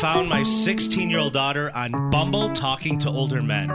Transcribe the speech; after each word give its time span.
Found 0.00 0.28
my 0.28 0.42
16 0.42 1.08
year 1.08 1.18
old 1.18 1.32
daughter 1.32 1.70
on 1.74 2.10
Bumble 2.10 2.50
talking 2.50 2.98
to 2.98 3.08
older 3.08 3.42
men. 3.42 3.68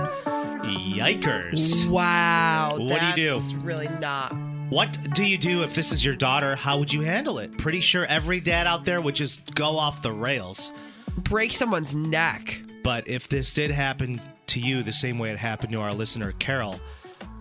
Yikers. 0.64 1.88
Wow. 1.90 2.76
What 2.78 3.00
do 3.00 3.08
you 3.08 3.16
do? 3.16 3.40
Really 3.58 3.88
not. 3.88 4.36
What 4.70 4.96
do 5.16 5.26
you 5.26 5.38
do 5.38 5.64
if 5.64 5.74
this 5.74 5.92
is 5.92 6.06
your 6.06 6.16
daughter? 6.16 6.56
How 6.56 6.78
would 6.78 6.94
you 6.94 7.02
handle 7.02 7.40
it? 7.40 7.58
Pretty 7.58 7.80
sure 7.80 8.06
every 8.06 8.40
dad 8.40 8.68
out 8.68 8.86
there 8.86 9.02
would 9.02 9.16
just 9.16 9.56
go 9.56 9.78
off 9.78 10.04
the 10.04 10.12
rails. 10.12 10.72
Break 11.18 11.52
someone's 11.52 11.96
neck. 11.96 12.62
But 12.84 13.08
if 13.08 13.28
this 13.28 13.52
did 13.52 13.72
happen 13.72 14.22
to 14.48 14.60
you 14.60 14.84
the 14.84 14.94
same 14.94 15.18
way 15.18 15.32
it 15.32 15.40
happened 15.40 15.72
to 15.72 15.80
our 15.80 15.94
listener, 15.94 16.34
Carol, 16.34 16.80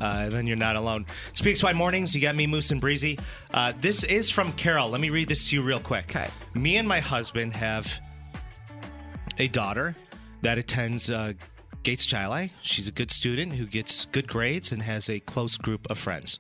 uh, 0.01 0.31
then 0.31 0.47
you're 0.47 0.57
not 0.57 0.77
alone. 0.77 1.05
PXY 1.35 1.75
Mornings, 1.75 2.15
you 2.15 2.23
got 2.23 2.37
me, 2.37 2.47
Moose 2.47 2.71
and 2.71 2.81
Breezy. 2.81 3.19
Uh, 3.53 3.73
this 3.81 4.05
is 4.05 4.31
from 4.31 4.53
Carol. 4.53 4.89
Let 4.89 5.01
me 5.03 5.11
read 5.11 5.29
this 5.29 5.51
to 5.51 5.57
you 5.57 5.63
real 5.63 5.81
quick. 5.81 6.17
Okay. 6.17 6.31
Me 6.55 6.79
and 6.79 6.89
my 6.89 7.01
husband 7.01 7.53
have 7.53 8.01
a 9.39 9.49
daughter 9.49 9.95
that 10.43 10.59
attends 10.59 11.11
uh, 11.11 11.33
Gates 11.83 12.07
Chili. 12.07 12.53
She's 12.63 12.89
a 12.89 12.93
good 12.93 13.11
student 13.11 13.55
who 13.55 13.67
gets 13.67 14.05
good 14.07 14.29
grades 14.29 14.73
and 14.73 14.83
has 14.83 15.09
a 15.09 15.21
close 15.21 15.57
group 15.57 15.91
of 15.91 15.99
friends. 15.99 16.39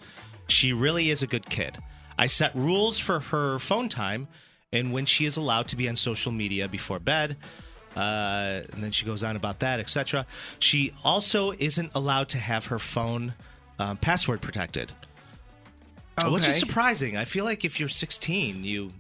She 0.49 0.73
really 0.73 1.11
is 1.11 1.23
a 1.23 1.27
good 1.27 1.49
kid. 1.49 1.79
I 2.19 2.27
set 2.27 2.55
rules 2.55 2.99
for 2.99 3.21
her 3.21 3.59
phone 3.59 3.89
time 3.89 4.29
and 4.73 4.93
when 4.93 5.07
she 5.07 5.25
is 5.25 5.37
allowed 5.37 5.69
to 5.69 5.77
be 5.77 5.89
on 5.89 5.97
social 5.97 6.33
media 6.33 6.69
before 6.69 6.99
bed. 6.99 7.37
Uh, 7.97 8.63
and 8.73 8.85
then 8.85 8.91
she 8.91 9.07
goes 9.07 9.23
on 9.23 9.37
about 9.37 9.61
that, 9.61 9.81
etc. 9.81 10.27
She 10.59 10.93
also 11.05 11.53
isn't 11.53 11.91
allowed 11.95 12.29
to 12.31 12.39
have 12.39 12.67
her 12.67 12.79
phone 12.79 13.35
um, 13.79 13.97
password 13.97 14.41
protected, 14.41 14.93
okay. 16.21 16.31
which 16.31 16.47
is 16.47 16.57
surprising. 16.57 17.17
I 17.17 17.25
feel 17.25 17.45
like 17.45 17.65
if 17.65 17.81
you're 17.81 17.89
16, 17.89 18.62
you 18.65 18.93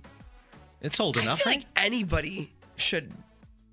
it's 0.80 0.98
old 1.00 1.18
I 1.18 1.22
enough, 1.22 1.42
feel 1.42 1.52
right? 1.52 1.58
like 1.58 1.66
anybody 1.76 2.52
should 2.76 3.12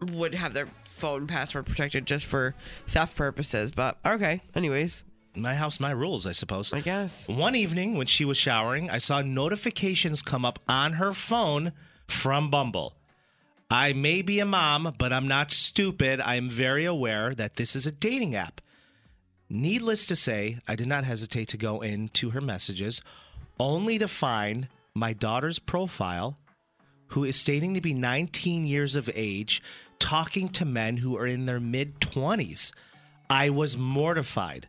would 0.06 0.34
have 0.36 0.54
their 0.54 0.68
phone 0.86 1.28
password 1.28 1.66
protected 1.66 2.06
just 2.06 2.26
for 2.26 2.56
theft 2.88 3.16
purposes. 3.16 3.72
But 3.72 3.98
okay. 4.06 4.42
Anyways, 4.56 5.04
My 5.36 5.56
house, 5.56 5.80
my 5.80 5.92
rules, 5.92 6.26
I 6.26 6.32
suppose. 6.32 6.72
I 6.72 6.80
guess. 6.82 7.28
One 7.28 7.56
evening 7.56 7.98
when 7.98 8.08
she 8.08 8.24
was 8.24 8.38
showering, 8.38 8.90
I 8.90 9.00
saw 9.00 9.22
notifications 9.22 10.22
come 10.22 10.46
up 10.46 10.60
on 10.70 10.94
her 10.94 11.14
phone 11.14 11.74
from 12.08 12.50
Bumble. 12.50 12.94
I 13.70 13.94
may 13.94 14.22
be 14.22 14.40
a 14.40 14.46
mom, 14.46 14.94
but 14.98 15.12
I'm 15.12 15.28
not 15.28 15.52
stupid. 15.52 16.22
I 16.22 16.36
am 16.36 16.50
very 16.50 16.86
aware 16.86 17.34
that 17.36 17.56
this 17.56 17.76
is 17.76 17.86
a 17.86 17.92
dating 17.92 18.36
app. 18.36 18.62
Needless 19.50 20.06
to 20.08 20.16
say, 20.16 20.60
I 20.68 20.76
did 20.76 20.88
not 20.88 21.04
hesitate 21.04 21.48
to 21.50 21.58
go 21.58 21.82
into 21.82 22.30
her 22.30 22.42
messages, 22.42 23.02
only 23.60 23.98
to 23.98 24.08
find 24.08 24.68
my 24.94 25.14
daughter's 25.14 25.60
profile, 25.60 26.38
who 27.10 27.24
is 27.24 27.36
stating 27.36 27.74
to 27.74 27.82
be 27.82 27.94
19 27.94 28.66
years 28.66 28.96
of 28.96 29.10
age, 29.14 29.62
talking 30.00 30.50
to 30.50 30.66
men 30.66 30.98
who 30.98 31.18
are 31.18 31.28
in 31.28 31.46
their 31.46 31.60
mid 31.60 32.00
20s. 32.00 32.72
I 33.30 33.50
was 33.50 33.78
mortified. 33.78 34.68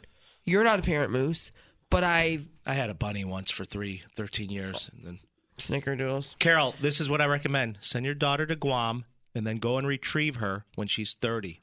You're 0.45 0.63
not 0.63 0.79
a 0.79 0.83
parent, 0.83 1.11
Moose, 1.11 1.53
but 1.89 2.05
I 2.05 2.41
I 2.67 2.75
had 2.75 2.91
a 2.91 2.95
bunny 2.95 3.25
once 3.25 3.51
for 3.51 3.65
three, 3.65 4.03
13 4.15 4.51
years. 4.51 4.91
And 4.95 5.07
then 5.07 5.21
snickerdoodles. 5.59 6.39
Carol, 6.39 6.75
this 6.83 7.01
is 7.01 7.09
what 7.09 7.23
I 7.23 7.25
recommend. 7.25 7.79
Send 7.81 8.05
your 8.05 8.15
daughter 8.15 8.45
to 8.45 8.57
Guam 8.57 9.07
and 9.35 9.47
then 9.47 9.57
go 9.57 9.79
and 9.79 9.87
retrieve 9.87 10.37
her 10.37 10.67
when 10.75 10.87
she's 10.87 11.15
30. 11.15 11.63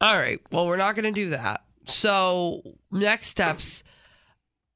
All 0.00 0.16
right. 0.16 0.40
Well, 0.52 0.68
we're 0.68 0.76
not 0.76 0.94
going 0.94 1.12
to 1.12 1.20
do 1.20 1.30
that. 1.30 1.64
So, 1.84 2.62
next 2.92 3.26
steps. 3.26 3.82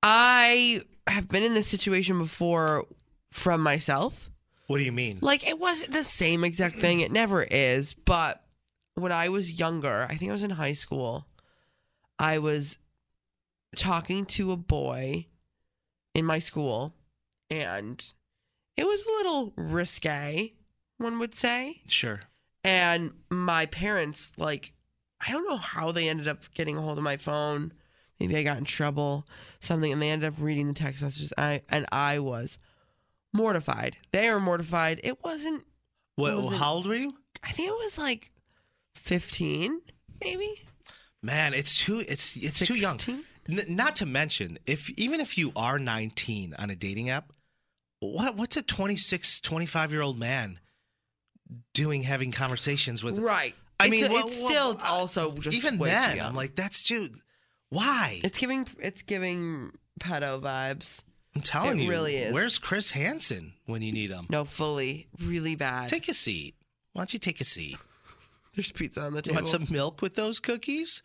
I 0.02 0.82
have 1.06 1.28
been 1.28 1.42
in 1.42 1.54
this 1.54 1.68
situation 1.68 2.18
before 2.18 2.86
from 3.30 3.62
myself. 3.62 4.30
What 4.66 4.78
do 4.78 4.84
you 4.84 4.92
mean? 4.92 5.18
Like, 5.20 5.46
it 5.46 5.58
wasn't 5.58 5.92
the 5.92 6.04
same 6.04 6.42
exact 6.42 6.76
thing. 6.76 7.00
It 7.00 7.12
never 7.12 7.42
is. 7.44 7.92
But 7.92 8.42
when 8.94 9.12
I 9.12 9.28
was 9.28 9.58
younger, 9.58 10.06
I 10.08 10.16
think 10.16 10.30
I 10.30 10.32
was 10.32 10.44
in 10.44 10.50
high 10.50 10.72
school, 10.72 11.26
I 12.18 12.38
was 12.38 12.78
talking 13.76 14.24
to 14.26 14.52
a 14.52 14.56
boy 14.56 15.26
in 16.14 16.24
my 16.24 16.38
school, 16.38 16.94
and 17.50 18.04
it 18.76 18.86
was 18.86 19.04
a 19.04 19.10
little 19.10 19.52
risque, 19.56 20.54
one 20.98 21.18
would 21.18 21.34
say. 21.34 21.82
Sure. 21.86 22.20
And 22.64 23.12
my 23.30 23.66
parents, 23.66 24.32
like, 24.36 24.72
I 25.20 25.30
don't 25.30 25.48
know 25.48 25.56
how 25.58 25.92
they 25.92 26.08
ended 26.08 26.26
up 26.26 26.52
getting 26.54 26.76
a 26.76 26.80
hold 26.80 26.98
of 26.98 27.04
my 27.04 27.16
phone. 27.16 27.72
Maybe 28.20 28.36
I 28.36 28.42
got 28.42 28.56
in 28.58 28.64
trouble, 28.64 29.26
something, 29.60 29.92
and 29.92 30.00
they 30.00 30.10
ended 30.10 30.28
up 30.32 30.40
reading 30.40 30.68
the 30.68 30.74
text 30.74 31.02
messages. 31.02 31.32
I 31.36 31.62
and 31.68 31.84
I 31.92 32.18
was 32.18 32.58
mortified. 33.32 33.96
They 34.12 34.30
were 34.30 34.40
mortified. 34.40 35.00
It 35.04 35.22
wasn't. 35.22 35.64
What, 36.16 36.36
was 36.42 36.52
it? 36.54 36.56
how 36.56 36.72
old 36.74 36.86
were 36.86 36.94
you? 36.94 37.14
I 37.42 37.52
think 37.52 37.68
it 37.68 37.74
was 37.74 37.98
like 37.98 38.32
fifteen, 38.94 39.80
maybe. 40.22 40.62
Man, 41.22 41.54
it's 41.54 41.78
too 41.78 42.00
it's 42.00 42.36
it's 42.36 42.58
too 42.60 42.74
young. 42.76 42.98
16? 42.98 43.24
N- 43.48 43.76
not 43.76 43.94
to 43.96 44.06
mention, 44.06 44.58
if 44.66 44.90
even 44.98 45.20
if 45.20 45.36
you 45.38 45.52
are 45.54 45.78
19 45.78 46.54
on 46.58 46.70
a 46.70 46.74
dating 46.76 47.10
app, 47.10 47.32
what 48.00 48.36
what's 48.36 48.56
a 48.56 48.62
26, 48.62 49.40
25 49.40 49.92
year 49.92 50.02
old 50.02 50.18
man 50.18 50.58
doing 51.74 52.02
having 52.02 52.32
conversations 52.32 53.04
with? 53.04 53.18
Right. 53.18 53.54
I 53.78 53.84
It's 53.86 53.90
mean, 53.90 54.04
a- 54.06 54.08
wha- 54.08 54.18
it's 54.26 54.40
wha- 54.42 54.48
still 54.48 54.74
wha- 54.74 54.80
also 54.84 55.32
just 55.34 55.56
even 55.56 55.78
then. 55.78 56.18
I'm 56.20 56.34
like, 56.34 56.54
that's 56.54 56.82
too. 56.82 57.10
Why? 57.70 58.20
It's 58.22 58.38
giving. 58.38 58.66
It's 58.80 59.02
giving 59.02 59.72
pedo 60.00 60.40
vibes. 60.40 61.02
I'm 61.34 61.42
telling 61.42 61.78
it 61.78 61.82
you, 61.84 61.90
really 61.90 62.16
is. 62.16 62.32
Where's 62.32 62.58
Chris 62.58 62.92
Hansen 62.92 63.52
when 63.66 63.82
you 63.82 63.92
need 63.92 64.10
him? 64.10 64.26
No, 64.30 64.44
fully, 64.44 65.06
really 65.20 65.54
bad. 65.54 65.88
Take 65.88 66.08
a 66.08 66.14
seat. 66.14 66.54
Why 66.94 67.00
don't 67.00 67.12
you 67.12 67.18
take 67.18 67.42
a 67.42 67.44
seat? 67.44 67.76
There's 68.54 68.72
pizza 68.72 69.02
on 69.02 69.12
the 69.12 69.20
table. 69.20 69.34
want 69.34 69.48
some 69.48 69.66
milk 69.70 70.00
with 70.00 70.14
those 70.14 70.40
cookies? 70.40 71.02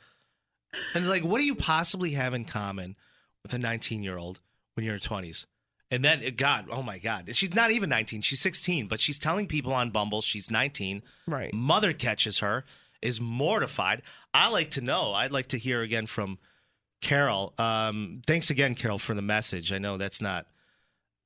And 0.94 1.04
it's 1.04 1.10
like, 1.10 1.26
what 1.26 1.40
do 1.40 1.44
you 1.44 1.54
possibly 1.54 2.12
have 2.12 2.34
in 2.34 2.46
common 2.46 2.96
with 3.44 3.54
a 3.54 3.58
19 3.58 4.04
year 4.04 4.18
old 4.18 4.40
when 4.76 4.86
you're 4.86 4.96
in 4.96 5.02
20s? 5.02 5.48
And 5.90 6.06
then, 6.06 6.24
God, 6.38 6.68
oh 6.72 6.82
my 6.82 6.98
God, 6.98 7.36
she's 7.36 7.54
not 7.54 7.72
even 7.72 7.90
19. 7.90 8.22
She's 8.22 8.40
16, 8.40 8.88
but 8.88 9.02
she's 9.02 9.20
telling 9.20 9.48
people 9.48 9.74
on 9.74 9.90
Bumble 9.90 10.22
she's 10.22 10.50
19. 10.50 11.04
Right. 11.28 11.54
Mother 11.54 11.92
catches 11.92 12.40
her, 12.40 12.64
is 13.02 13.20
mortified. 13.20 14.02
I 14.34 14.48
like 14.48 14.72
to 14.72 14.82
know. 14.82 15.12
I'd 15.12 15.34
like 15.34 15.48
to 15.48 15.58
hear 15.58 15.82
again 15.82 16.06
from 16.06 16.40
Carol. 17.02 17.54
Um, 17.58 18.22
thanks 18.26 18.50
again, 18.50 18.76
Carol, 18.76 19.00
for 19.00 19.14
the 19.14 19.22
message. 19.22 19.72
I 19.74 19.78
know 19.78 19.98
that's 19.98 20.22
not 20.22 20.46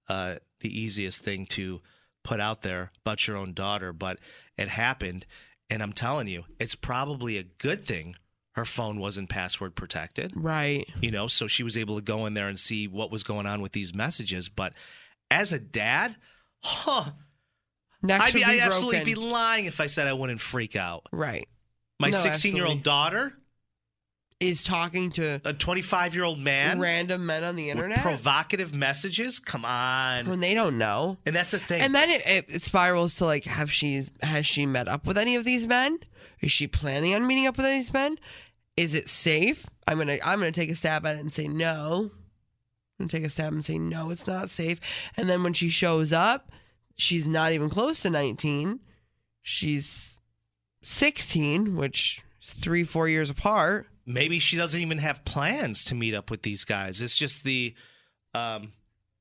uh, 0.07 0.35
the 0.61 0.81
easiest 0.81 1.21
thing 1.21 1.45
to 1.47 1.81
put 2.23 2.39
out 2.39 2.61
there 2.61 2.91
about 3.05 3.27
your 3.27 3.37
own 3.37 3.53
daughter, 3.53 3.93
but 3.93 4.19
it 4.57 4.69
happened. 4.69 5.25
And 5.69 5.83
I'm 5.83 5.93
telling 5.93 6.27
you, 6.27 6.45
it's 6.59 6.75
probably 6.75 7.37
a 7.37 7.43
good 7.43 7.81
thing 7.81 8.15
her 8.53 8.65
phone 8.65 8.99
wasn't 8.99 9.29
password 9.29 9.75
protected. 9.75 10.31
Right. 10.33 10.87
You 11.01 11.11
know, 11.11 11.27
so 11.27 11.45
she 11.45 11.61
was 11.61 11.75
able 11.75 11.97
to 11.97 12.01
go 12.01 12.25
in 12.25 12.35
there 12.35 12.47
and 12.47 12.57
see 12.57 12.87
what 12.87 13.11
was 13.11 13.23
going 13.23 13.45
on 13.45 13.61
with 13.61 13.73
these 13.73 13.93
messages. 13.93 14.47
But 14.47 14.73
as 15.29 15.51
a 15.51 15.59
dad, 15.59 16.15
huh, 16.63 17.11
Next 18.01 18.23
I'd, 18.23 18.33
be, 18.33 18.43
I'd 18.43 18.59
absolutely 18.59 19.03
be 19.03 19.15
lying 19.15 19.65
if 19.65 19.81
I 19.81 19.87
said 19.87 20.07
I 20.07 20.13
wouldn't 20.13 20.39
freak 20.39 20.75
out. 20.75 21.07
right. 21.11 21.47
My 21.99 22.09
No, 22.09 22.17
16 22.17 22.55
year 22.57 22.65
old 22.65 22.83
daughter, 22.83 23.33
Is 24.41 24.65
talking 24.65 25.11
to 25.11 25.39
a 25.45 25.53
25 25.53 26.13
year 26.13 26.25
old 26.25 26.39
man, 26.39 26.77
random 26.79 27.25
men 27.25 27.45
on 27.45 27.55
the 27.55 27.69
internet 27.69 27.99
provocative 27.99 28.73
messages. 28.73 29.39
Come 29.39 29.63
on. 29.63 30.27
when 30.27 30.41
they 30.41 30.53
don't 30.53 30.77
know. 30.77 31.17
And 31.25 31.33
that's 31.33 31.51
the 31.51 31.59
thing. 31.59 31.81
And 31.81 31.95
then 31.95 32.09
it, 32.09 32.21
it, 32.27 32.45
it 32.49 32.61
spirals 32.61 33.15
to 33.15 33.25
like, 33.25 33.45
have 33.45 33.71
she 33.71 34.03
has 34.21 34.45
she 34.45 34.65
met 34.65 34.89
up 34.89 35.07
with 35.07 35.17
any 35.17 35.35
of 35.35 35.45
these 35.45 35.65
men? 35.65 35.99
Is 36.41 36.51
she 36.51 36.67
planning 36.67 37.15
on 37.15 37.25
meeting 37.25 37.47
up 37.47 37.55
with 37.55 37.65
any 37.65 37.77
of 37.77 37.83
these 37.85 37.93
men? 37.93 38.19
Is 38.75 38.93
it 38.93 39.07
safe? 39.07 39.65
I'm 39.87 39.97
gonna 39.97 40.17
I'm 40.25 40.39
gonna 40.39 40.51
take 40.51 40.69
a 40.69 40.75
stab 40.75 41.05
at 41.05 41.15
it 41.15 41.19
and 41.19 41.33
say 41.33 41.47
no. 41.47 42.11
I'm 42.99 43.07
gonna 43.07 43.09
take 43.09 43.23
a 43.25 43.29
stab 43.29 43.53
and 43.53 43.63
say 43.63 43.77
no, 43.77 44.09
it's 44.09 44.27
not 44.27 44.49
safe. 44.49 44.81
And 45.15 45.29
then 45.29 45.43
when 45.43 45.53
she 45.53 45.69
shows 45.69 46.11
up, 46.11 46.51
she's 46.97 47.25
not 47.25 47.53
even 47.53 47.69
close 47.69 48.01
to 48.01 48.09
19. 48.09 48.81
She's 49.41 50.19
16, 50.83 51.75
which 51.77 52.21
is 52.41 52.51
three 52.53 52.83
four 52.83 53.07
years 53.07 53.29
apart. 53.29 53.87
Maybe 54.05 54.39
she 54.39 54.55
doesn't 54.57 54.79
even 54.79 54.99
have 54.99 55.25
plans 55.25 55.83
to 55.85 55.95
meet 55.95 56.13
up 56.13 56.29
with 56.29 56.43
these 56.43 56.63
guys. 56.63 57.01
It's 57.01 57.17
just 57.17 57.43
the, 57.43 57.73
um, 58.33 58.73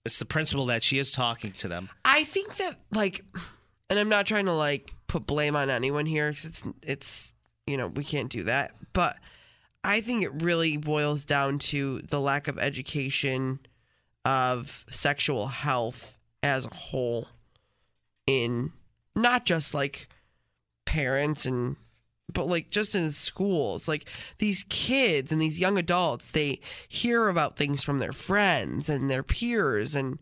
it's 0.05 0.19
the 0.19 0.27
principle 0.27 0.67
that 0.67 0.83
she 0.83 0.99
is 0.99 1.11
talking 1.11 1.53
to 1.53 1.69
them. 1.69 1.89
I 2.05 2.25
think 2.25 2.57
that 2.57 2.79
like, 2.93 3.25
and 3.89 3.99
I'm 3.99 4.09
not 4.09 4.27
trying 4.27 4.47
to 4.47 4.53
like 4.53 4.93
put 5.07 5.27
blame 5.27 5.57
on 5.57 5.71
anyone 5.71 6.07
here 6.07 6.31
because 6.31 6.45
it's 6.45 6.63
it's 6.83 7.35
you 7.67 7.77
know 7.77 7.87
we 7.89 8.05
can't 8.05 8.31
do 8.31 8.43
that, 8.45 8.73
but 8.93 9.17
I 9.83 10.01
think 10.01 10.23
it 10.23 10.43
really 10.43 10.77
boils 10.77 11.25
down 11.25 11.59
to 11.61 12.01
the 12.01 12.21
lack 12.21 12.49
of 12.49 12.59
education 12.59 13.61
of 14.25 14.87
sexual 14.91 15.49
health 15.49 16.19
as 16.43 16.67
a 16.67 16.75
whole 16.75 17.29
in 18.27 18.73
not 19.15 19.45
just 19.45 19.75
like 19.75 20.09
parents 20.87 21.47
and 21.47 21.77
but 22.33 22.47
like 22.47 22.71
just 22.71 22.95
in 22.95 23.11
schools 23.11 23.87
like 23.87 24.09
these 24.39 24.65
kids 24.69 25.31
and 25.31 25.41
these 25.43 25.59
young 25.61 25.79
adults 25.79 26.31
they 26.31 26.59
hear 26.89 27.29
about 27.29 27.57
things 27.57 27.85
from 27.85 27.99
their 27.99 28.13
friends 28.13 28.89
and 28.89 29.11
their 29.11 29.23
peers 29.23 29.95
and 29.95 30.19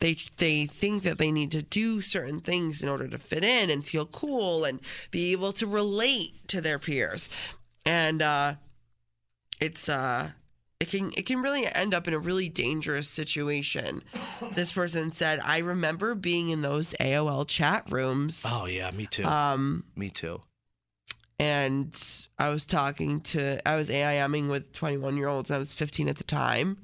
they 0.00 0.16
they 0.38 0.66
think 0.66 1.02
that 1.02 1.18
they 1.18 1.32
need 1.32 1.50
to 1.50 1.62
do 1.62 2.00
certain 2.00 2.38
things 2.40 2.82
in 2.82 2.88
order 2.88 3.08
to 3.08 3.18
fit 3.18 3.42
in 3.44 3.68
and 3.70 3.84
feel 3.86 4.06
cool 4.06 4.64
and 4.64 4.80
be 5.10 5.32
able 5.32 5.52
to 5.52 5.66
relate 5.66 6.46
to 6.48 6.60
their 6.60 6.78
peers 6.78 7.28
and 7.84 8.22
uh 8.22 8.54
it's 9.60 9.88
uh 9.88 10.30
it 10.80 10.88
can 10.88 11.10
it 11.16 11.26
can 11.26 11.40
really 11.42 11.66
end 11.74 11.94
up 11.94 12.06
in 12.06 12.14
a 12.14 12.18
really 12.18 12.48
dangerous 12.48 13.08
situation 13.08 14.02
this 14.52 14.72
person 14.72 15.10
said 15.10 15.40
i 15.44 15.58
remember 15.58 16.14
being 16.14 16.48
in 16.50 16.62
those 16.62 16.94
aol 17.00 17.46
chat 17.46 17.84
rooms 17.90 18.44
Oh 18.46 18.66
yeah, 18.66 18.90
me 18.92 19.06
too. 19.06 19.24
um 19.24 19.84
me 19.96 20.10
too. 20.10 20.40
And 21.38 22.26
I 22.38 22.48
was 22.50 22.66
talking 22.66 23.20
to 23.22 23.66
I 23.68 23.76
was 23.76 23.90
AIMing 23.90 24.48
with 24.48 24.72
21 24.72 25.16
year 25.16 25.28
olds 25.28 25.50
I 25.50 25.58
was 25.58 25.72
15 25.72 26.08
at 26.08 26.16
the 26.16 26.24
time. 26.24 26.78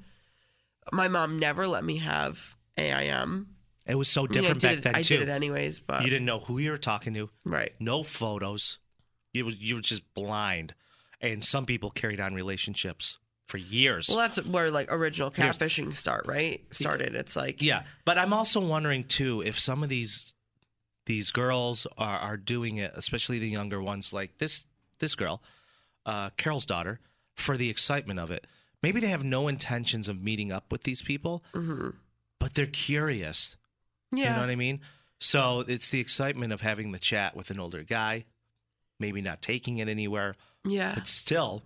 My 0.93 1.09
mom 1.09 1.39
never 1.39 1.67
let 1.69 1.85
me 1.85 1.99
have 1.99 2.57
AIM. 2.77 3.49
It 3.87 3.95
was 3.95 4.09
so 4.09 4.23
I 4.23 4.25
mean, 4.25 4.31
different 4.33 4.65
I 4.65 4.69
back 4.69 4.79
it, 4.79 4.85
then 4.85 4.95
I 4.95 5.03
too. 5.03 5.19
did 5.19 5.29
it 5.29 5.33
anyways, 5.33 5.81
but 5.81 6.03
you 6.05 6.11
didn't 6.11 6.27
know 6.27 6.41
who 6.41 6.59
you 6.59 6.71
were 6.71 6.79
talking 6.79 7.15
to. 7.15 7.31
right. 7.45 7.73
No 7.81 8.03
photos. 8.03 8.79
You 9.33 9.47
were 9.47 9.53
you 9.53 9.77
were 9.77 9.81
just 9.81 10.15
blind. 10.15 10.75
And 11.21 11.45
some 11.45 11.67
people 11.67 11.91
carried 11.91 12.19
on 12.19 12.35
relationships 12.35 13.19
for 13.47 13.59
years. 13.59 14.09
Well, 14.09 14.17
that's 14.19 14.43
where 14.47 14.71
like 14.71 14.93
original 14.93 15.31
catfishing 15.31 15.95
start, 15.95 16.27
right? 16.27 16.63
Started. 16.71 17.15
It's 17.15 17.37
like 17.37 17.61
Yeah, 17.61 17.83
but 18.05 18.17
I'm 18.17 18.33
also 18.33 18.61
wondering 18.61 19.05
too 19.05 19.43
if 19.43 19.59
some 19.59 19.83
of 19.83 19.89
these 19.89 20.35
these 21.07 21.31
girls 21.31 21.87
are 21.99 22.19
are 22.19 22.37
doing 22.37 22.77
it, 22.77 22.93
especially 22.95 23.39
the 23.39 23.49
younger 23.49 23.81
ones, 23.81 24.13
like 24.13 24.39
this 24.39 24.67
this 24.99 25.15
girl, 25.15 25.43
uh, 26.07 26.31
Carol's 26.31 26.67
daughter, 26.67 27.01
for 27.37 27.57
the 27.57 27.71
excitement 27.71 28.21
of 28.21 28.31
it. 28.31 28.47
Maybe 28.83 29.01
they 29.01 29.09
have 29.09 29.25
no 29.25 29.49
intentions 29.49 30.09
of 30.09 30.23
meeting 30.23 30.53
up 30.53 30.73
with 30.73 30.85
these 30.85 31.03
people, 31.03 31.45
but 32.39 32.55
they're 32.55 32.67
curious. 32.67 33.57
yeah. 34.13 34.25
You 34.25 34.31
know 34.31 34.41
what 34.41 34.51
I 34.51 34.57
mean? 34.57 34.81
So 35.19 35.65
it's 35.69 35.91
the 35.91 36.01
excitement 36.01 36.53
of 36.53 36.63
having 36.63 36.93
the 36.93 36.99
chat 36.99 37.37
with 37.37 37.51
an 37.51 37.61
older 37.61 37.83
guy, 37.83 38.25
maybe 38.99 39.21
not 39.21 39.43
taking 39.43 39.79
it 39.79 39.89
anywhere, 39.89 40.35
yeah. 40.65 40.95
but 40.95 41.07
still, 41.07 41.63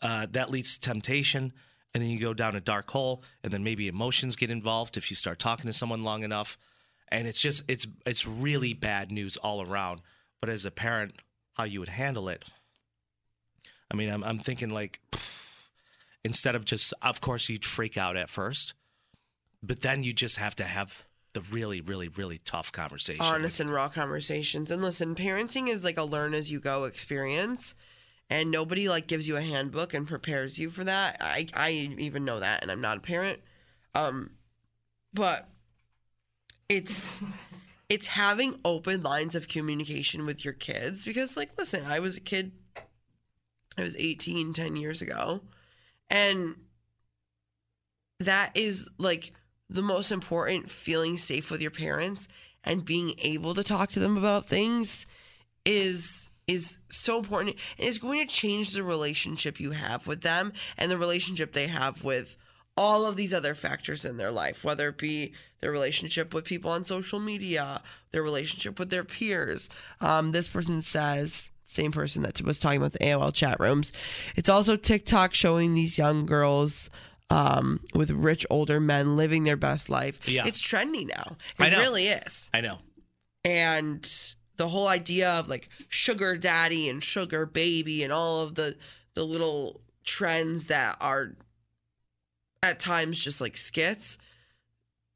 uh, 0.00 0.26
that 0.30 0.50
leads 0.50 0.78
to 0.78 0.80
temptation. 0.80 1.52
And 1.92 2.02
then 2.02 2.10
you 2.10 2.20
go 2.20 2.34
down 2.34 2.56
a 2.56 2.60
dark 2.60 2.90
hole, 2.90 3.22
and 3.42 3.52
then 3.52 3.62
maybe 3.62 3.86
emotions 3.86 4.34
get 4.36 4.50
involved 4.50 4.96
if 4.96 5.10
you 5.10 5.16
start 5.16 5.38
talking 5.38 5.66
to 5.66 5.72
someone 5.72 6.02
long 6.02 6.24
enough. 6.24 6.56
And 7.08 7.28
it's 7.28 7.40
just 7.40 7.62
it's 7.68 7.86
it's 8.06 8.26
really 8.26 8.74
bad 8.74 9.12
news 9.12 9.36
all 9.36 9.62
around. 9.62 10.00
But 10.40 10.48
as 10.48 10.64
a 10.64 10.70
parent, 10.70 11.14
how 11.54 11.64
you 11.64 11.80
would 11.80 11.88
handle 11.88 12.28
it? 12.28 12.44
I 13.90 13.96
mean, 13.96 14.10
I'm 14.10 14.24
I'm 14.24 14.38
thinking 14.38 14.70
like 14.70 15.00
instead 16.24 16.54
of 16.54 16.64
just, 16.64 16.94
of 17.02 17.20
course, 17.20 17.48
you'd 17.48 17.64
freak 17.64 17.96
out 17.96 18.16
at 18.16 18.30
first, 18.30 18.74
but 19.62 19.80
then 19.82 20.02
you 20.02 20.12
just 20.12 20.38
have 20.38 20.56
to 20.56 20.64
have 20.64 21.04
the 21.34 21.42
really, 21.42 21.80
really, 21.80 22.08
really 22.08 22.38
tough 22.38 22.72
conversation. 22.72 23.24
honest 23.24 23.60
and 23.60 23.70
raw 23.70 23.88
conversations. 23.88 24.70
And 24.70 24.82
listen, 24.82 25.14
parenting 25.14 25.68
is 25.68 25.84
like 25.84 25.98
a 25.98 26.04
learn 26.04 26.32
as 26.32 26.50
you 26.50 26.60
go 26.60 26.84
experience. 26.84 27.74
And 28.30 28.50
nobody 28.50 28.88
like 28.88 29.06
gives 29.06 29.28
you 29.28 29.36
a 29.36 29.42
handbook 29.42 29.92
and 29.92 30.08
prepares 30.08 30.58
you 30.58 30.70
for 30.70 30.82
that. 30.84 31.18
I 31.20 31.46
I 31.52 31.70
even 31.98 32.24
know 32.24 32.40
that 32.40 32.62
and 32.62 32.70
I'm 32.72 32.80
not 32.80 32.96
a 32.96 33.00
parent. 33.00 33.40
Um 33.94 34.30
but 35.12 35.46
it's 36.68 37.22
it's 37.88 38.06
having 38.06 38.58
open 38.64 39.02
lines 39.02 39.34
of 39.34 39.48
communication 39.48 40.26
with 40.26 40.44
your 40.44 40.54
kids 40.54 41.04
because 41.04 41.36
like 41.36 41.50
listen, 41.58 41.84
I 41.86 41.98
was 42.00 42.16
a 42.16 42.20
kid 42.20 42.52
I 43.76 43.82
was 43.82 43.96
18 43.96 44.52
10 44.52 44.76
years 44.76 45.02
ago 45.02 45.40
and 46.08 46.56
that 48.20 48.52
is 48.54 48.88
like 48.98 49.32
the 49.68 49.82
most 49.82 50.12
important 50.12 50.70
feeling 50.70 51.16
safe 51.18 51.50
with 51.50 51.60
your 51.60 51.70
parents 51.70 52.28
and 52.62 52.84
being 52.84 53.14
able 53.18 53.54
to 53.54 53.64
talk 53.64 53.90
to 53.92 54.00
them 54.00 54.16
about 54.16 54.48
things 54.48 55.06
is 55.64 56.30
is 56.46 56.78
so 56.90 57.18
important. 57.18 57.56
And 57.78 57.88
it's 57.88 57.98
going 57.98 58.20
to 58.20 58.32
change 58.32 58.72
the 58.72 58.82
relationship 58.82 59.58
you 59.58 59.70
have 59.70 60.06
with 60.06 60.20
them 60.20 60.52
and 60.76 60.90
the 60.90 60.98
relationship 60.98 61.52
they 61.52 61.68
have 61.68 62.04
with 62.04 62.36
all 62.76 63.06
of 63.06 63.16
these 63.16 63.32
other 63.32 63.54
factors 63.54 64.04
in 64.04 64.16
their 64.16 64.30
life 64.30 64.64
whether 64.64 64.88
it 64.88 64.98
be 64.98 65.32
their 65.60 65.70
relationship 65.70 66.34
with 66.34 66.44
people 66.44 66.70
on 66.70 66.84
social 66.84 67.20
media 67.20 67.82
their 68.12 68.22
relationship 68.22 68.78
with 68.78 68.90
their 68.90 69.04
peers 69.04 69.68
um, 70.00 70.32
this 70.32 70.48
person 70.48 70.82
says 70.82 71.50
same 71.74 71.92
person 71.92 72.22
that 72.22 72.40
was 72.42 72.58
talking 72.58 72.78
about 72.78 72.92
the 72.92 73.00
AOL 73.00 73.34
chat 73.34 73.58
rooms. 73.58 73.92
It's 74.36 74.48
also 74.48 74.76
TikTok 74.76 75.34
showing 75.34 75.74
these 75.74 75.98
young 75.98 76.24
girls 76.24 76.88
um, 77.30 77.80
with 77.94 78.10
rich 78.10 78.46
older 78.48 78.80
men 78.80 79.16
living 79.16 79.44
their 79.44 79.56
best 79.56 79.90
life. 79.90 80.20
Yeah. 80.28 80.46
It's 80.46 80.62
trendy 80.62 81.06
now. 81.06 81.36
It 81.58 81.76
really 81.76 82.06
is. 82.06 82.48
I 82.54 82.60
know. 82.60 82.78
And 83.44 84.10
the 84.56 84.68
whole 84.68 84.88
idea 84.88 85.30
of 85.32 85.48
like 85.48 85.68
sugar 85.88 86.36
daddy 86.36 86.88
and 86.88 87.02
sugar 87.02 87.44
baby 87.44 88.04
and 88.04 88.12
all 88.12 88.40
of 88.40 88.54
the 88.54 88.76
the 89.14 89.24
little 89.24 89.80
trends 90.04 90.66
that 90.66 90.96
are 91.00 91.32
at 92.64 92.80
times 92.80 93.22
just 93.22 93.40
like 93.40 93.56
skits. 93.56 94.18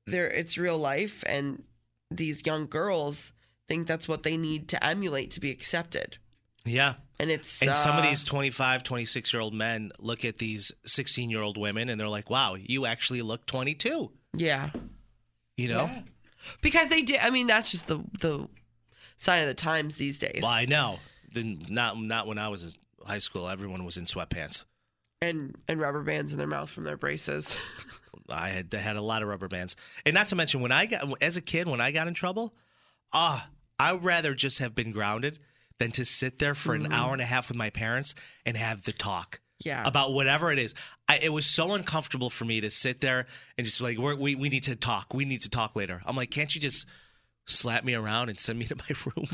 There 0.07 0.29
it's 0.29 0.57
real 0.57 0.79
life 0.79 1.23
and 1.27 1.63
these 2.11 2.45
young 2.47 2.67
girls 2.67 3.33
think 3.67 3.87
that's 3.87 4.09
what 4.09 4.23
they 4.23 4.37
need 4.37 4.69
to 4.69 4.83
emulate 4.85 5.31
to 5.33 5.41
be 5.41 5.51
accepted. 5.51 6.17
Yeah. 6.65 6.95
And 7.21 7.31
it's 7.31 7.61
And 7.63 7.75
some 7.77 7.97
of 7.99 8.05
uh, 8.05 8.09
these 8.09 8.25
25, 8.25 8.83
26 8.83 9.33
year 9.33 9.43
old 9.43 9.53
men 9.55 9.91
look 9.99 10.25
at 10.25 10.39
these 10.39 10.73
16 10.87 11.31
year 11.31 11.43
old 11.43 11.59
women 11.59 11.89
and 11.89 12.01
they're 12.01 12.09
like, 12.09 12.31
wow, 12.31 12.55
you 12.55 12.87
actually 12.87 13.23
look 13.23 13.47
22. 13.47 14.11
yeah. 14.35 14.71
You 15.57 15.69
know? 15.69 15.91
Because 16.63 16.89
they 16.89 17.03
did 17.03 17.19
I 17.21 17.31
mean 17.31 17.49
that's 17.49 17.71
just 17.71 17.89
the 17.89 17.99
the 18.21 18.49
sign 19.17 19.43
of 19.43 19.49
the 19.49 19.55
times 19.55 19.97
these 19.97 20.19
days. 20.19 20.41
Well, 20.43 20.51
I 20.53 20.67
know. 20.67 20.99
Then 21.33 21.61
not 21.69 22.01
not 22.01 22.27
when 22.27 22.39
I 22.39 22.49
was 22.49 22.63
in 22.63 22.71
high 23.05 23.19
school. 23.19 23.49
Everyone 23.49 23.85
was 23.85 23.97
in 23.97 24.05
sweatpants. 24.05 24.63
And 25.21 25.57
and 25.67 25.81
rubber 25.81 26.03
bands 26.03 26.33
in 26.33 26.39
their 26.39 26.47
mouth 26.47 26.71
from 26.71 26.85
their 26.85 26.97
braces. 26.97 27.57
I 28.29 28.51
had 28.51 28.75
I 28.75 28.79
had 28.79 28.97
a 28.97 29.03
lot 29.03 29.23
of 29.23 29.29
rubber 29.29 29.49
bands, 29.49 29.75
and 30.05 30.15
not 30.15 30.29
to 30.29 30.37
mention 30.37 30.61
when 30.61 30.73
I 30.73 30.87
got 30.87 31.23
as 31.23 31.37
a 31.37 31.41
kid 31.41 31.67
when 31.67 31.81
I 31.81 31.91
got 31.91 32.07
in 32.09 32.15
trouble, 32.15 32.55
ah, 33.13 33.49
I'd 33.79 34.05
rather 34.05 34.35
just 34.35 34.59
have 34.59 34.75
been 34.75 34.93
grounded 34.93 35.39
than 35.79 35.91
to 35.93 36.05
sit 36.05 36.39
there 36.39 36.55
for 36.55 36.75
an 36.75 36.93
hour 36.93 37.13
and 37.13 37.23
a 37.23 37.25
half 37.25 37.49
with 37.49 37.57
my 37.57 37.71
parents 37.71 38.15
and 38.45 38.57
have 38.57 38.83
the 38.83 38.93
talk. 38.93 39.41
Yeah. 39.65 39.83
about 39.85 40.13
whatever 40.13 40.53
it 40.53 40.59
is. 40.61 40.73
I, 41.09 41.19
it 41.19 41.31
was 41.31 41.45
so 41.45 41.73
uncomfortable 41.73 42.31
for 42.31 42.45
me 42.45 42.61
to 42.61 42.71
sit 42.71 43.01
there 43.01 43.27
and 43.57 43.65
just 43.65 43.81
be 43.81 43.87
like, 43.87 43.99
We're, 43.99 44.15
we 44.15 44.37
we 44.37 44.49
need 44.49 44.63
to 44.65 44.77
talk. 44.77 45.13
We 45.13 45.25
need 45.25 45.41
to 45.43 45.51
talk 45.51 45.75
later. 45.75 46.01
I'm 46.07 46.15
like, 46.15 46.31
can't 46.31 46.55
you 46.55 46.61
just 46.61 46.87
slap 47.45 47.83
me 47.83 47.95
around 47.95 48.29
and 48.29 48.39
send 48.39 48.61
me 48.61 48.67
to 48.67 48.77
my 48.77 48.95
room? 49.17 49.27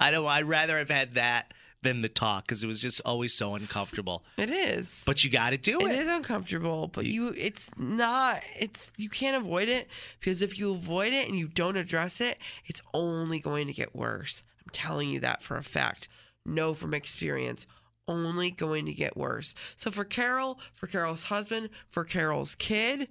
I 0.00 0.12
don't. 0.12 0.24
I'd 0.26 0.44
rather 0.44 0.78
have 0.78 0.90
had 0.90 1.14
that 1.14 1.54
than 1.82 2.02
the 2.02 2.08
talk 2.08 2.44
because 2.44 2.64
it 2.64 2.66
was 2.66 2.80
just 2.80 3.00
always 3.04 3.32
so 3.32 3.54
uncomfortable. 3.54 4.24
It 4.36 4.50
is. 4.50 5.02
But 5.06 5.24
you 5.24 5.30
got 5.30 5.50
to 5.50 5.56
do 5.56 5.80
It 5.80 5.92
it. 5.92 5.98
is 6.00 6.08
uncomfortable, 6.08 6.88
but 6.88 7.04
you 7.04 7.28
it's 7.36 7.70
not 7.78 8.42
it's 8.58 8.90
you 8.96 9.08
can't 9.08 9.36
avoid 9.36 9.68
it 9.68 9.88
because 10.18 10.42
if 10.42 10.58
you 10.58 10.72
avoid 10.72 11.12
it 11.12 11.28
and 11.28 11.38
you 11.38 11.46
don't 11.48 11.76
address 11.76 12.20
it, 12.20 12.38
it's 12.66 12.80
only 12.92 13.38
going 13.38 13.66
to 13.68 13.72
get 13.72 13.94
worse. 13.94 14.42
I'm 14.64 14.70
telling 14.72 15.08
you 15.08 15.20
that 15.20 15.42
for 15.42 15.56
a 15.56 15.62
fact. 15.62 16.08
Know 16.44 16.74
from 16.74 16.94
experience. 16.94 17.66
Only 18.08 18.50
going 18.50 18.86
to 18.86 18.94
get 18.94 19.16
worse. 19.16 19.54
So 19.76 19.90
for 19.90 20.04
Carol, 20.04 20.58
for 20.74 20.86
Carol's 20.86 21.24
husband, 21.24 21.68
for 21.90 22.04
Carol's 22.04 22.54
kid, 22.54 23.08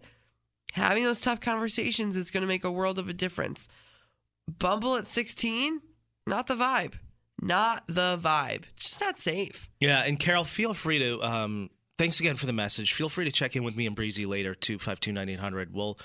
having 0.74 1.04
those 1.04 1.22
tough 1.22 1.40
conversations 1.40 2.16
is 2.18 2.32
going 2.32 2.42
to 2.42 2.48
make 2.48 2.64
a 2.64 2.72
world 2.72 2.98
of 2.98 3.08
a 3.08 3.14
difference. 3.14 3.68
Bumble 4.60 4.96
at 4.96 5.08
16, 5.08 5.82
not 6.26 6.48
the 6.48 6.56
vibe. 6.56 6.94
Not 7.42 7.84
the 7.88 8.18
vibe. 8.18 8.64
It's 8.74 8.90
just 8.90 9.02
not 9.02 9.20
safe. 9.20 9.70
Yeah, 9.80 10.04
and 10.06 10.20
Carol, 10.20 10.44
feel 10.44 10.74
free 10.74 11.00
to. 11.00 11.22
Um, 11.22 11.70
thanks 11.98 12.20
again 12.20 12.36
for 12.36 12.46
the 12.46 12.54
message. 12.54 12.94
Feel 12.94 13.10
free 13.10 13.26
to 13.26 13.32
check 13.32 13.56
in 13.56 13.64
with 13.64 13.76
me 13.76 13.86
and 13.86 13.96
Breezy 13.96 14.26
later. 14.26 14.56
Two 14.56 14.80
five 14.80 15.00
two 15.00 15.12
nine 15.12 15.30
eight 15.30 15.40
hundred. 15.40 15.74
We'll 15.74 15.98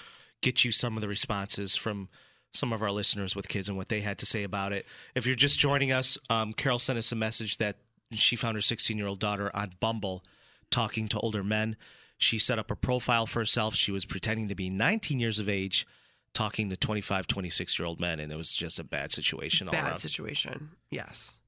get 0.42 0.64
you 0.64 0.72
some 0.72 0.96
of 0.96 1.00
the 1.00 1.08
responses 1.08 1.76
from 1.76 2.08
some 2.52 2.72
of 2.72 2.82
our 2.82 2.90
listeners 2.90 3.34
with 3.34 3.48
kids 3.48 3.68
and 3.68 3.78
what 3.78 3.88
they 3.88 4.00
had 4.00 4.18
to 4.18 4.26
say 4.26 4.42
about 4.42 4.72
it. 4.72 4.86
If 5.14 5.26
you're 5.26 5.36
just 5.36 5.58
joining 5.58 5.90
us, 5.90 6.18
um, 6.28 6.52
Carol 6.52 6.78
sent 6.78 6.98
us 6.98 7.10
a 7.12 7.16
message 7.16 7.56
that 7.58 7.76
she 8.12 8.36
found 8.36 8.56
her 8.56 8.62
16 8.62 8.96
year 8.98 9.06
old 9.06 9.20
daughter 9.20 9.50
on 9.54 9.72
Bumble 9.80 10.22
talking 10.70 11.08
to 11.08 11.20
older 11.20 11.42
men. 11.42 11.76
She 12.18 12.38
set 12.38 12.58
up 12.58 12.70
a 12.70 12.76
profile 12.76 13.26
for 13.26 13.40
herself. 13.40 13.74
She 13.74 13.90
was 13.90 14.04
pretending 14.04 14.48
to 14.48 14.54
be 14.54 14.70
19 14.70 15.18
years 15.18 15.38
of 15.38 15.48
age, 15.48 15.86
talking 16.34 16.70
to 16.70 16.76
25, 16.76 17.26
26 17.26 17.78
year 17.78 17.86
old 17.86 18.00
men, 18.00 18.20
and 18.20 18.32
it 18.32 18.36
was 18.36 18.52
just 18.52 18.78
a 18.78 18.84
bad 18.84 19.12
situation 19.12 19.68
all 19.68 19.72
bad 19.72 19.88
around. 19.88 19.98
situation. 19.98 20.70
Yes, 20.90 21.38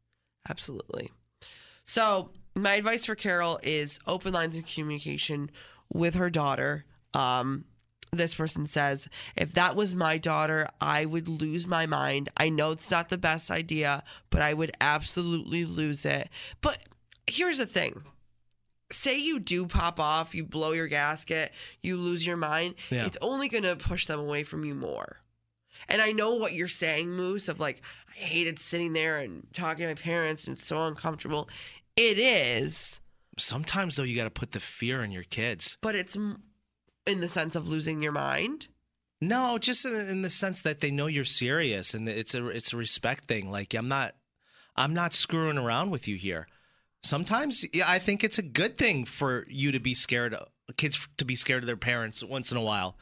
absolutely. 0.48 1.10
So 1.84 2.30
my 2.54 2.74
advice 2.74 3.06
for 3.06 3.14
Carol 3.14 3.58
is 3.62 3.98
open 4.06 4.32
lines 4.32 4.56
of 4.56 4.66
communication 4.66 5.50
with 5.92 6.14
her 6.14 6.30
daughter. 6.30 6.84
Um, 7.12 7.64
this 8.12 8.34
person 8.34 8.66
says, 8.66 9.08
if 9.36 9.52
that 9.54 9.74
was 9.76 9.94
my 9.94 10.18
daughter, 10.18 10.68
I 10.80 11.04
would 11.04 11.28
lose 11.28 11.66
my 11.66 11.86
mind. 11.86 12.30
I 12.36 12.48
know 12.48 12.70
it's 12.70 12.90
not 12.90 13.08
the 13.08 13.18
best 13.18 13.50
idea, 13.50 14.04
but 14.30 14.40
I 14.40 14.54
would 14.54 14.72
absolutely 14.80 15.64
lose 15.64 16.04
it. 16.06 16.28
But 16.60 16.84
here's 17.26 17.58
the 17.58 17.66
thing. 17.66 18.04
Say 18.90 19.18
you 19.18 19.38
do 19.40 19.66
pop 19.66 19.98
off, 19.98 20.34
you 20.34 20.44
blow 20.44 20.72
your 20.72 20.88
gasket, 20.88 21.52
you 21.82 21.96
lose 21.96 22.26
your 22.26 22.36
mind, 22.36 22.74
Yeah. 22.90 23.06
it's 23.06 23.18
only 23.22 23.48
going 23.48 23.64
to 23.64 23.76
push 23.76 24.06
them 24.06 24.20
away 24.20 24.42
from 24.42 24.64
you 24.64 24.74
more. 24.74 25.18
And 25.88 26.00
I 26.00 26.12
know 26.12 26.34
what 26.34 26.52
you're 26.52 26.68
saying, 26.68 27.10
Moose, 27.10 27.48
of 27.48 27.58
like, 27.60 27.82
I 28.08 28.12
hated 28.24 28.58
sitting 28.60 28.92
there 28.92 29.16
and 29.18 29.46
talking 29.52 29.82
to 29.82 29.88
my 29.88 29.94
parents 29.94 30.44
and 30.46 30.56
it's 30.56 30.66
so 30.66 30.86
uncomfortable. 30.86 31.48
It 31.96 32.18
is, 32.18 33.00
Sometimes, 33.36 33.96
though, 33.96 34.04
you 34.04 34.14
got 34.14 34.24
to 34.24 34.30
put 34.30 34.52
the 34.52 34.60
fear 34.60 35.02
in 35.02 35.10
your 35.10 35.24
kids. 35.24 35.76
but 35.80 35.96
it's 35.96 36.14
in 36.16 37.20
the 37.20 37.26
sense 37.28 37.56
of 37.56 37.66
losing 37.66 38.00
your 38.00 38.12
mind. 38.12 38.68
No, 39.20 39.58
just 39.58 39.84
in, 39.84 40.08
in 40.08 40.22
the 40.22 40.30
sense 40.30 40.60
that 40.60 40.78
they 40.80 40.90
know 40.92 41.06
you're 41.08 41.24
serious, 41.24 41.94
and 41.94 42.08
it's 42.08 42.34
a 42.34 42.46
it's 42.48 42.72
a 42.72 42.76
respect 42.76 43.24
thing. 43.24 43.50
Like 43.50 43.74
I'm 43.74 43.88
not, 43.88 44.14
I'm 44.76 44.94
not 44.94 45.14
screwing 45.14 45.58
around 45.58 45.90
with 45.90 46.06
you 46.06 46.14
here. 46.16 46.46
Sometimes, 47.04 47.64
yeah, 47.75 47.84
I 47.87 47.99
think 47.99 48.25
it's 48.25 48.38
a 48.38 48.42
good 48.42 48.78
thing 48.78 49.04
for 49.04 49.44
you 49.49 49.73
to 49.73 49.78
be 49.78 49.92
scared, 49.92 50.34
kids 50.78 51.06
to 51.18 51.25
be 51.26 51.34
scared 51.34 51.62
of 51.62 51.66
their 51.66 51.76
parents 51.76 52.25
once 52.25 52.50
in 52.50 52.56
a 52.56 52.62
while. 52.62 52.96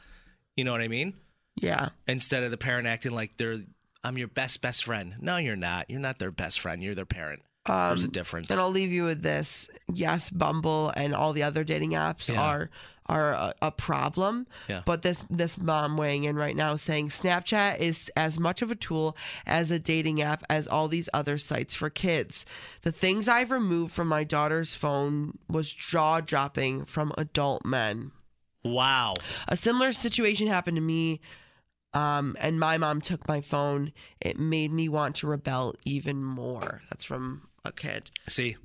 You 0.57 0.65
know 0.65 0.73
what 0.73 0.81
I 0.81 0.89
mean? 0.89 1.13
Yeah. 1.55 1.89
Instead 2.05 2.43
of 2.43 2.51
the 2.51 2.57
parent 2.57 2.85
acting 2.85 3.13
like 3.13 3.37
they're, 3.37 3.55
I'm 4.03 4.17
your 4.17 4.27
best 4.27 4.61
best 4.61 4.83
friend. 4.83 5.15
No, 5.21 5.37
you're 5.37 5.55
not. 5.55 5.89
You're 5.89 6.01
not 6.01 6.19
their 6.19 6.31
best 6.31 6.59
friend. 6.59 6.83
You're 6.83 6.95
their 6.95 7.05
parent. 7.05 7.43
There's 7.65 8.03
a 8.03 8.07
um, 8.07 8.11
difference. 8.11 8.51
And 8.51 8.59
I'll 8.59 8.69
leave 8.69 8.91
you 8.91 9.05
with 9.05 9.21
this. 9.21 9.69
Yes, 9.87 10.29
Bumble 10.29 10.91
and 10.97 11.15
all 11.15 11.31
the 11.31 11.43
other 11.43 11.63
dating 11.63 11.91
apps 11.91 12.27
Yeah. 12.27 12.41
are 12.41 12.69
are 13.07 13.31
a, 13.31 13.53
a 13.61 13.71
problem. 13.71 14.47
Yeah. 14.67 14.81
But 14.85 15.01
this 15.01 15.19
this 15.29 15.57
mom 15.57 15.97
weighing 15.97 16.23
in 16.23 16.35
right 16.35 16.55
now 16.55 16.75
saying 16.75 17.09
Snapchat 17.09 17.79
is 17.79 18.11
as 18.15 18.39
much 18.39 18.61
of 18.61 18.71
a 18.71 18.75
tool 18.75 19.17
as 19.45 19.71
a 19.71 19.79
dating 19.79 20.21
app 20.21 20.43
as 20.49 20.67
all 20.67 20.87
these 20.87 21.09
other 21.13 21.37
sites 21.37 21.73
for 21.75 21.89
kids. 21.89 22.45
The 22.81 22.91
things 22.91 23.27
I've 23.27 23.51
removed 23.51 23.91
from 23.93 24.07
my 24.07 24.23
daughter's 24.23 24.75
phone 24.75 25.37
was 25.49 25.73
jaw 25.73 26.21
dropping 26.21 26.85
from 26.85 27.13
adult 27.17 27.65
men. 27.65 28.11
Wow. 28.63 29.13
A 29.47 29.57
similar 29.57 29.93
situation 29.93 30.47
happened 30.47 30.77
to 30.77 30.81
me. 30.81 31.21
Um, 31.93 32.35
and 32.39 32.59
my 32.59 32.77
mom 32.77 33.01
took 33.01 33.27
my 33.27 33.39
phone. 33.39 33.93
It 34.19 34.39
made 34.39 34.71
me 34.71 34.89
want 34.89 35.15
to 35.17 35.27
rebel 35.27 35.75
even 35.85 36.23
more. 36.23 36.81
That's 36.89 37.05
from 37.05 37.49
a 37.63 37.71
kid. 37.71 38.09
See, 38.27 38.57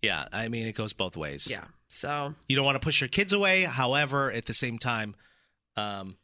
yeah. 0.00 0.26
I 0.32 0.48
mean, 0.48 0.66
it 0.66 0.74
goes 0.74 0.92
both 0.92 1.16
ways. 1.16 1.48
Yeah. 1.48 1.64
So 1.92 2.34
you 2.48 2.56
don't 2.56 2.64
want 2.64 2.76
to 2.76 2.84
push 2.84 3.02
your 3.02 3.08
kids 3.08 3.34
away. 3.34 3.64
However, 3.64 4.32
at 4.32 4.46
the 4.46 4.54
same 4.54 4.78
time, 4.78 5.14
um, 5.76 6.16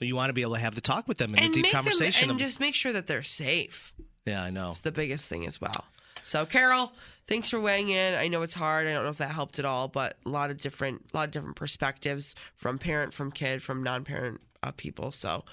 you 0.00 0.16
want 0.16 0.30
to 0.30 0.32
be 0.32 0.40
able 0.40 0.54
to 0.54 0.60
have 0.60 0.74
the 0.74 0.80
talk 0.80 1.06
with 1.06 1.18
them 1.18 1.34
and, 1.34 1.50
the 1.50 1.52
deep 1.52 1.62
make 1.64 1.72
them- 1.72 1.82
conversation. 1.82 2.30
and 2.30 2.38
just 2.38 2.58
make 2.58 2.74
sure 2.74 2.92
that 2.92 3.06
they're 3.06 3.22
safe. 3.22 3.92
yeah, 4.24 4.42
I 4.42 4.48
know. 4.48 4.70
It's 4.70 4.80
the 4.80 4.92
biggest 4.92 5.28
thing 5.28 5.46
as 5.46 5.60
well. 5.60 5.84
So 6.22 6.46
Carol, 6.46 6.92
thanks 7.26 7.50
for 7.50 7.60
weighing 7.60 7.90
in. 7.90 8.14
I 8.14 8.28
know 8.28 8.40
it's 8.40 8.54
hard. 8.54 8.86
I 8.86 8.94
don't 8.94 9.04
know 9.04 9.10
if 9.10 9.18
that 9.18 9.32
helped 9.32 9.58
at 9.58 9.66
all, 9.66 9.88
but 9.88 10.16
a 10.24 10.28
lot 10.30 10.50
of 10.50 10.58
different, 10.58 11.06
a 11.12 11.16
lot 11.16 11.24
of 11.26 11.30
different 11.32 11.56
perspectives 11.56 12.34
from 12.56 12.78
parent, 12.78 13.12
from 13.12 13.30
kid, 13.32 13.62
from 13.62 13.82
non-parent 13.82 14.40
uh, 14.62 14.72
people. 14.72 15.12
So 15.12 15.44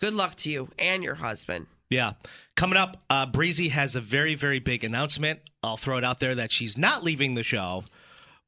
good 0.00 0.12
luck 0.14 0.34
to 0.38 0.50
you 0.50 0.68
and 0.76 1.04
your 1.04 1.16
husband. 1.16 1.66
Yeah. 1.88 2.12
Coming 2.56 2.78
up, 2.78 2.96
uh, 3.10 3.26
Breezy 3.26 3.68
has 3.68 3.94
a 3.94 4.00
very, 4.00 4.34
very 4.34 4.58
big 4.58 4.82
announcement. 4.82 5.40
I'll 5.62 5.76
throw 5.76 5.98
it 5.98 6.04
out 6.04 6.18
there 6.18 6.34
that 6.34 6.50
she's 6.50 6.76
not 6.76 7.04
leaving 7.04 7.34
the 7.34 7.44
show, 7.44 7.84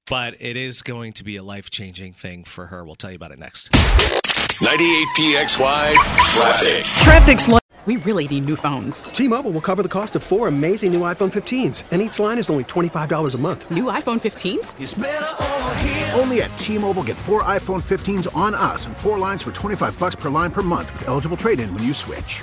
but 0.09 0.35
it 0.41 0.57
is 0.57 0.83
going 0.83 1.13
to 1.15 1.25
be 1.25 1.37
a 1.37 1.43
life 1.43 1.71
changing 1.71 2.13
thing 2.13 2.45
for 2.45 2.67
her. 2.67 2.85
We'll 2.85 2.95
tell 2.95 3.11
you 3.11 3.17
about 3.17 3.33
it 3.33 3.39
next. 3.39 3.71
98PXY 3.71 5.95
traffic. 6.21 6.85
Traffic's 6.85 7.49
like 7.49 7.63
we 7.87 7.97
really 7.99 8.27
need 8.27 8.47
new 8.47 8.57
phones. 8.57 9.05
T-Mobile 9.05 9.53
will 9.53 9.61
cover 9.61 9.81
the 9.81 9.89
cost 9.89 10.17
of 10.17 10.25
four 10.25 10.49
amazing 10.49 10.93
new 10.93 11.03
iPhone 11.03 11.33
15s, 11.33 11.85
and 11.93 12.03
each 12.03 12.19
line 12.19 12.37
is 12.37 12.51
only 12.51 12.65
$25 12.65 13.35
a 13.35 13.39
month. 13.39 13.71
New 13.71 13.85
iPhone 13.85 14.21
15s? 14.21 16.19
Only 16.19 16.43
at 16.43 16.57
T-Mobile 16.57 17.05
get 17.05 17.17
four 17.17 17.45
iPhone 17.45 17.81
15s 17.81 18.27
on 18.35 18.57
us 18.57 18.87
and 18.87 18.97
four 18.97 19.21
lines 19.21 19.41
for 19.41 19.53
25 19.53 19.97
bucks 20.01 20.17
per 20.17 20.31
line 20.31 20.51
per 20.51 20.63
month 20.63 20.93
with 20.95 21.07
eligible 21.07 21.37
trade-in 21.37 21.73
when 21.73 21.85
you 21.85 21.95
switch. 21.95 22.43